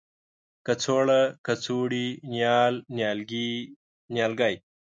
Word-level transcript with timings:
کڅوړه، 0.65 1.21
کڅوړې 1.45 2.07
،نیال، 2.31 2.73
نيالګي، 2.95 3.51
نیالګی 4.13 4.55